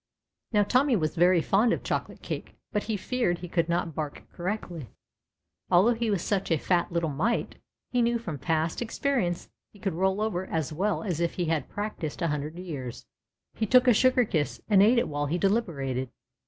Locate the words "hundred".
12.29-12.57